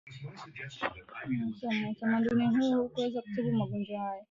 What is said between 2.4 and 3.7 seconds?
huo haukuweza kutibu